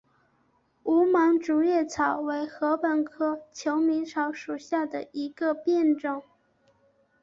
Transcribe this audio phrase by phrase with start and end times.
[0.81, 6.23] 无芒竹叶草为禾本科求米草属下的一个变种。